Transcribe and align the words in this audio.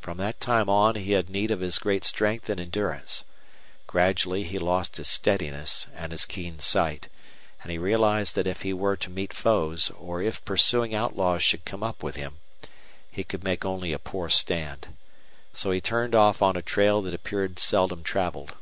From 0.00 0.18
that 0.18 0.38
time 0.40 0.68
on 0.68 0.94
he 0.94 1.14
had 1.14 1.28
need 1.28 1.50
of 1.50 1.58
his 1.58 1.80
great 1.80 2.04
strength 2.04 2.48
and 2.48 2.60
endurance. 2.60 3.24
Gradually 3.88 4.44
he 4.44 4.56
lost 4.56 4.98
his 4.98 5.08
steadiness 5.08 5.88
and 5.96 6.12
his 6.12 6.26
keen 6.26 6.60
sight; 6.60 7.08
and 7.60 7.72
he 7.72 7.76
realized 7.78 8.36
that 8.36 8.46
if 8.46 8.62
he 8.62 8.72
were 8.72 8.94
to 8.96 9.10
meet 9.10 9.32
foes, 9.32 9.90
or 9.98 10.22
if 10.22 10.44
pursuing 10.44 10.94
outlaws 10.94 11.42
should 11.42 11.64
come 11.64 11.82
up 11.82 12.04
with 12.04 12.14
him, 12.14 12.36
he 13.10 13.24
could 13.24 13.42
make 13.42 13.64
only 13.64 13.92
a 13.92 13.98
poor 13.98 14.28
stand. 14.28 14.94
So 15.52 15.72
he 15.72 15.80
turned 15.80 16.14
off 16.14 16.40
on 16.40 16.56
a 16.56 16.62
trail 16.62 17.02
that 17.02 17.12
appeared 17.12 17.58
seldom 17.58 18.04
traveled. 18.04 18.52